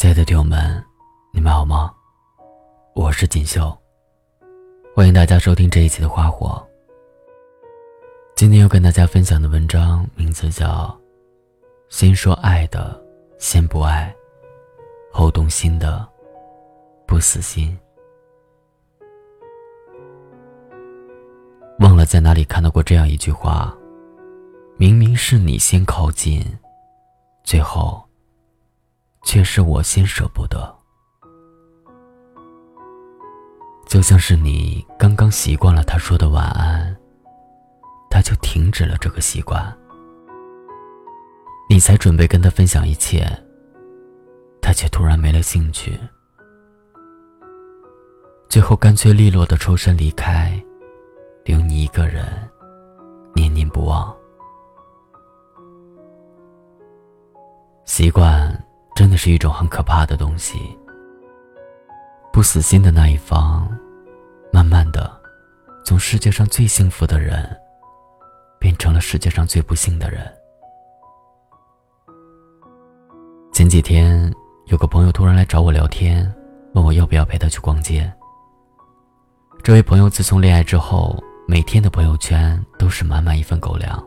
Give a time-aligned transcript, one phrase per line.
[0.00, 0.82] 亲爱的听友们，
[1.30, 1.92] 你们好吗？
[2.94, 3.70] 我是锦绣，
[4.96, 6.66] 欢迎大家收听这一期的《花火》。
[8.34, 10.66] 今天要跟大家分享的文章名字叫
[11.90, 12.98] 《先说爱的
[13.38, 14.10] 先不爱，
[15.12, 16.08] 后动心的
[17.06, 17.78] 不死心》。
[21.84, 23.76] 忘了在哪里看到过这样一句话：
[24.78, 26.42] 明明是你先靠近，
[27.44, 28.02] 最后。
[29.22, 30.74] 却是我先舍不得，
[33.86, 36.96] 就像是你刚刚习惯了他说的晚安，
[38.10, 39.76] 他就停止了这个习惯。
[41.68, 43.24] 你才准备跟他分享一切，
[44.60, 45.96] 他却突然没了兴趣，
[48.48, 50.60] 最后干脆利落的抽身离开，
[51.44, 52.26] 留你一个人
[53.34, 54.12] 念念不忘。
[57.84, 58.59] 习惯。
[59.22, 60.58] 是一种很可怕的东西。
[62.32, 63.68] 不死心的那一方，
[64.50, 65.12] 慢慢的，
[65.84, 67.54] 从世界上最幸福的人，
[68.58, 70.26] 变成了世界上最不幸的人。
[73.52, 74.34] 前几天，
[74.68, 76.34] 有个朋友突然来找我聊天，
[76.72, 78.10] 问我要不要陪他去逛街。
[79.62, 84.02] 这位朋友自从恋爱之后，每天的朋友圈都是满满一份狗粮，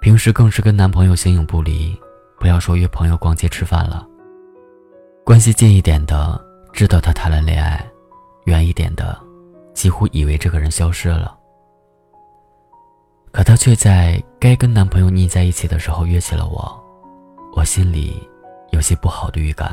[0.00, 1.94] 平时更是跟男朋友形影不离。
[2.42, 4.04] 不要说约朋友逛街吃饭了。
[5.24, 7.88] 关系近一点的知道他谈了恋爱，
[8.46, 9.16] 远一点的
[9.74, 11.38] 几乎以为这个人消失了。
[13.30, 16.84] 可他却在该跟男朋友腻在一起的时候约起了我，
[17.54, 18.20] 我心里
[18.72, 19.72] 有些不好的预感。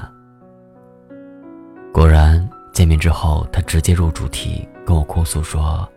[1.92, 5.89] 果然见面之后，他直接入主题跟我哭诉说，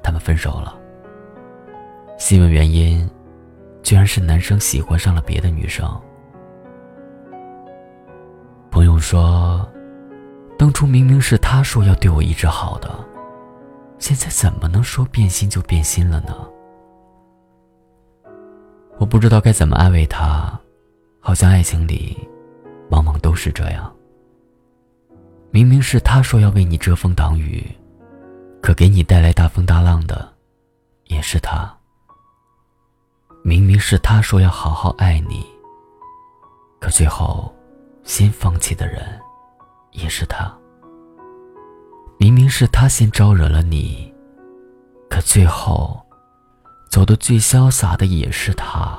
[0.00, 0.78] 他们分手了。
[2.18, 3.04] 细问原因。
[3.84, 5.86] 居然是男生喜欢上了别的女生。
[8.70, 9.70] 朋友说，
[10.58, 12.90] 当初明明是他说要对我一直好的，
[13.98, 16.34] 现在怎么能说变心就变心了呢？
[18.98, 20.58] 我不知道该怎么安慰他，
[21.20, 22.16] 好像爱情里，
[22.90, 23.94] 往往都是这样。
[25.50, 27.64] 明明是他说要为你遮风挡雨，
[28.62, 30.32] 可给你带来大风大浪的，
[31.04, 31.70] 也是他。
[33.46, 35.44] 明明是他说要好好爱你，
[36.80, 37.54] 可最后
[38.02, 39.20] 先放弃的人
[39.92, 40.50] 也是他。
[42.16, 44.10] 明明是他先招惹了你，
[45.10, 46.02] 可最后
[46.90, 48.98] 走的最潇洒的也是他。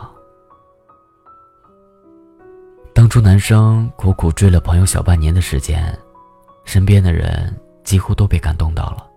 [2.93, 5.97] 当初男生苦苦追了朋友小半年的时间，
[6.65, 7.51] 身边的人
[7.83, 9.09] 几乎都被感动到了，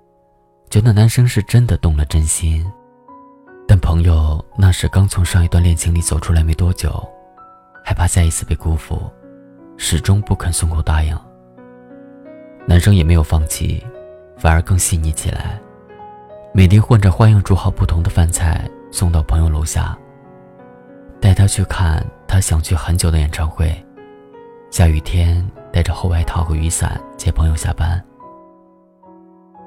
[0.70, 2.66] 觉得男生是真的动了真心。
[3.68, 7.06] 但朋友那时刚从上一段恋情里走出来没多久，
[7.84, 8.98] 害怕再一次被辜负，
[9.76, 11.14] 始终不肯松口答应。
[12.66, 13.86] 男生也没有放弃，
[14.38, 15.60] 反而更细腻起来，
[16.54, 19.96] 每天换着花样煮好不同的饭菜送到朋友楼下，
[21.20, 23.70] 带他去看他想去很久的演唱会。
[24.70, 28.02] 下雨天带着厚外套和雨伞接朋友下班。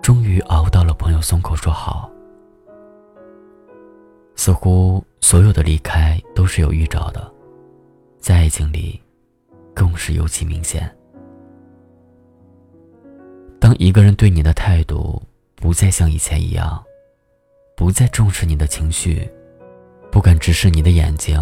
[0.01, 2.10] 终于熬到了朋友松口说好。
[4.41, 7.31] 似乎所有的离开都是有预兆的，
[8.17, 8.99] 在爱情里，
[9.71, 10.91] 更是尤其明显。
[13.59, 15.21] 当一个人对你的态度
[15.57, 16.83] 不再像以前一样，
[17.77, 19.29] 不再重视你的情绪，
[20.11, 21.39] 不敢直视你的眼睛，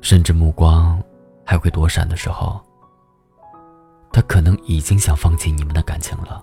[0.00, 1.02] 甚至目光
[1.44, 2.60] 还会躲闪的时候，
[4.12, 6.40] 他可能已经想放弃你们的感情了。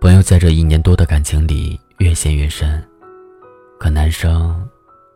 [0.00, 2.84] 朋友在这一年多的感情里越陷越深。
[3.80, 4.68] 可男生，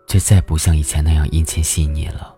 [0.07, 2.35] 却再不像以前那样殷勤细腻了。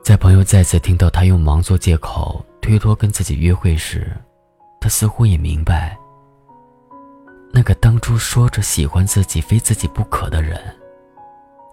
[0.00, 4.16] 在朋友再次听到他用忙做借口推脱跟自己约会时，
[4.80, 5.98] 他似乎也明白，
[7.52, 10.56] 那个当初说着喜欢自己非自己不可的人，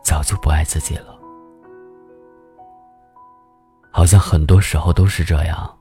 [0.04, 1.16] 早就不爱自己了。
[3.92, 5.78] 好像很多时候都是这样。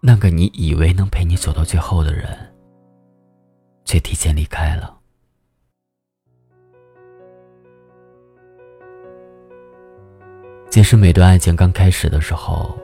[0.00, 2.49] 那个你以为能陪你走到最后的人。
[3.84, 4.96] 却提前离开了。
[10.70, 12.78] 其实，每段爱情刚开始的时候，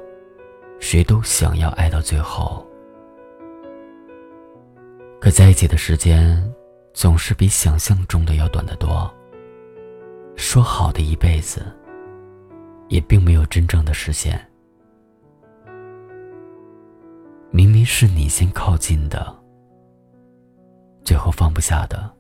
[0.81, 2.67] 谁都想要爱到最后。
[5.21, 6.53] 可在一起的时间，
[6.93, 9.09] 总是比想象中的要短得多。
[10.37, 11.65] 说好的一辈子，
[12.89, 14.45] 也并没有真正的实现。
[17.51, 19.46] 明明是你先靠近的。
[21.07, 22.11] 最后放不下的，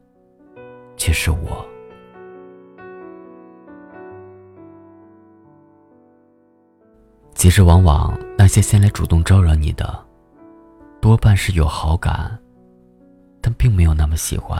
[0.97, 1.67] 却是我。
[7.35, 10.07] 其实，往往那些先来主动招惹你的，
[11.01, 12.39] 多半是有好感，
[13.41, 14.57] 但并没有那么喜欢。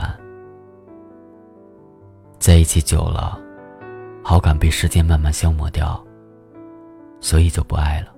[2.37, 3.39] 在一起久了，
[4.21, 6.05] 好感被时间慢慢消磨掉，
[7.21, 8.16] 所以就不爱了。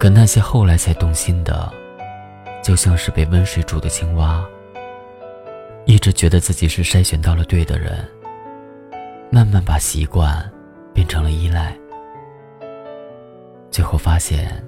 [0.00, 1.70] 可那些后来才动心的，
[2.62, 4.42] 就像是被温水煮的青蛙，
[5.84, 8.02] 一直觉得自己是筛选到了对的人，
[9.30, 10.50] 慢慢把习惯
[10.94, 11.78] 变成了依赖，
[13.70, 14.66] 最后发现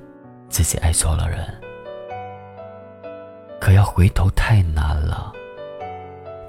[0.51, 1.39] 自己爱错了人。
[3.59, 5.33] 可要回头太难了，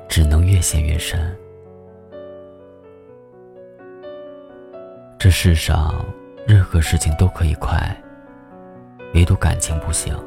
[0.10, 1.34] 只能越陷越深。
[5.18, 6.06] 这世上
[6.46, 7.98] 任何事情都可以快。
[9.14, 10.18] 唯独感情不行，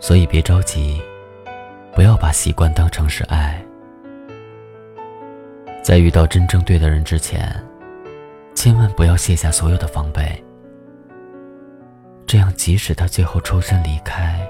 [0.00, 1.00] 所以别着急，
[1.94, 3.62] 不要把习惯当成是爱。
[5.82, 7.54] 在遇到真正对的人之前，
[8.54, 10.42] 千万不要卸下所有的防备。
[12.26, 14.40] 这样，即使他最后抽身离开，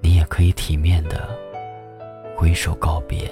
[0.00, 1.28] 你也可以体面的
[2.34, 3.30] 挥手告别。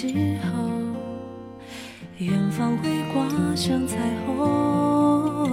[0.00, 0.70] 之后，
[2.18, 5.50] 远方会挂上彩虹。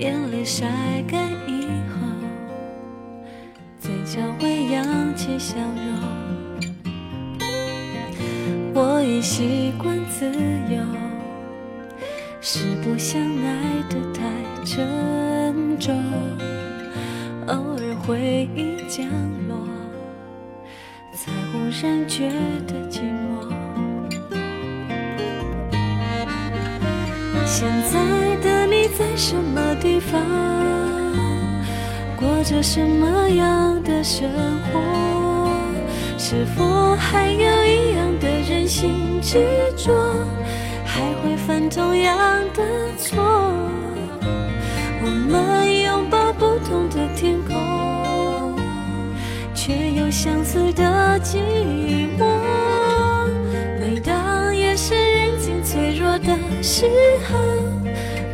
[0.00, 0.66] 眼泪晒
[1.06, 2.00] 干以后，
[3.78, 7.46] 嘴角会扬起笑容。
[8.74, 10.26] 我已习惯自
[10.68, 10.82] 由，
[12.40, 14.24] 是不想爱得太
[14.64, 15.94] 沉重。
[17.46, 19.06] 偶尔回忆降
[19.46, 19.71] 落。
[21.82, 22.28] 然觉
[22.68, 23.42] 得寂寞。
[27.44, 30.20] 现在的你在什么地方？
[32.16, 34.30] 过着什么样的生
[34.72, 35.50] 活？
[36.16, 39.44] 是否还有一样的任性执
[39.76, 39.92] 着？
[40.84, 42.62] 还会犯同样的
[42.96, 43.20] 错？
[45.04, 47.56] 我们拥抱不同的天空，
[50.12, 51.02] 相思的。
[51.22, 51.38] 寂
[52.18, 52.26] 寞。
[53.80, 56.84] 每当夜深人静脆弱的时
[57.28, 57.38] 候，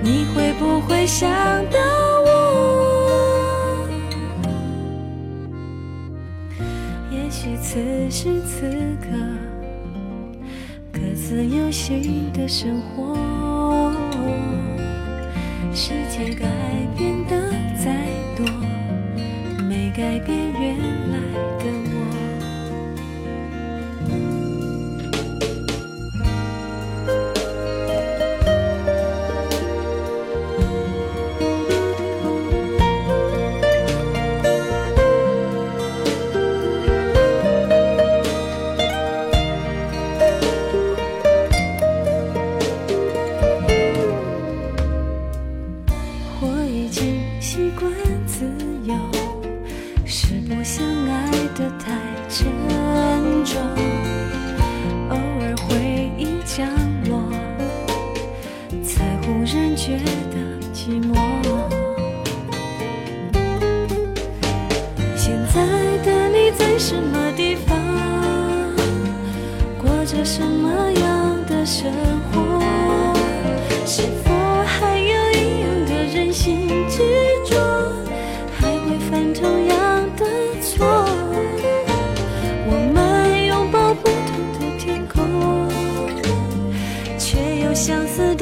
[0.03, 1.29] 你会不会想
[1.71, 1.79] 到
[2.25, 3.89] 我？
[7.11, 7.79] 也许此
[8.11, 8.69] 时此
[9.03, 9.09] 刻，
[10.91, 12.88] 各自有新的生活。
[74.01, 74.31] 是否
[74.65, 77.03] 还有一样的任性执
[77.45, 77.57] 着？
[78.57, 79.77] 还会犯同样
[80.17, 80.25] 的
[80.63, 80.87] 错？
[82.65, 85.69] 我们拥抱不同的天空，
[87.19, 88.37] 却有相似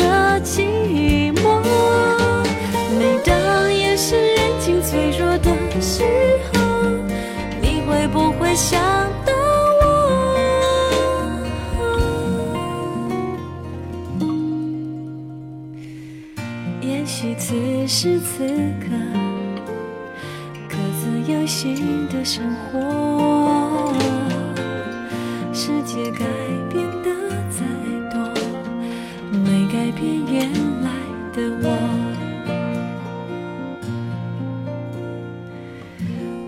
[18.37, 18.87] 此刻，
[20.69, 23.95] 各自有新的生活。
[25.55, 26.27] 世界改
[26.69, 27.09] 变的
[27.51, 27.65] 再
[28.13, 28.21] 多，
[29.33, 30.53] 没改变原
[30.83, 30.91] 来
[31.33, 31.67] 的我。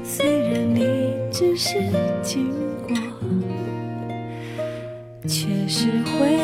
[0.05, 1.79] 虽然你只是
[2.23, 2.53] 经
[2.87, 2.95] 过。
[5.27, 6.38] 却是回。